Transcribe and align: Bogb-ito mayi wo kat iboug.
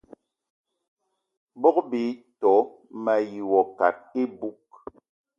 Bogb-ito 1.61 2.53
mayi 3.03 3.39
wo 3.51 3.61
kat 3.77 3.97
iboug. 4.21 4.61